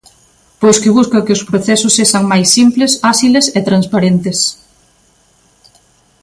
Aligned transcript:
Pois 0.61 0.77
que 0.81 0.95
busca 0.97 1.23
que 1.25 1.35
os 1.37 1.45
procesos 1.49 1.95
sexan 1.97 2.23
máis 2.31 2.47
simples, 2.55 2.91
áxiles 3.13 3.45
e 3.57 3.59
transparentes. 3.69 4.39